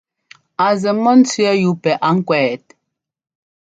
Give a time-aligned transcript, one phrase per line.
[0.65, 2.63] A zɛ mɔ́ ńtsẅɛ́ɛ yúu pɛ a ŋkwɛt?